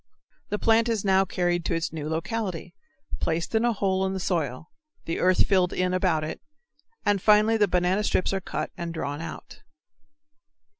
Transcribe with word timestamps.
The 0.49 0.57
plant 0.57 0.89
is 0.89 1.05
now 1.05 1.25
carried 1.25 1.63
to 1.65 1.75
its 1.75 1.93
new 1.93 2.09
locality, 2.09 2.73
placed 3.19 3.53
in 3.53 3.63
a 3.63 3.71
hole 3.71 4.03
in 4.03 4.13
the 4.13 4.19
soil, 4.19 4.71
the 5.05 5.19
earth 5.19 5.45
filled 5.45 5.73
in 5.73 5.93
about 5.93 6.23
it, 6.23 6.41
and 7.05 7.21
finally 7.21 7.55
the 7.55 7.67
banana 7.67 8.03
strips 8.03 8.33
are 8.33 8.41
cut 8.41 8.71
and 8.75 8.95
drawn 8.95 9.21
out. 9.21 9.61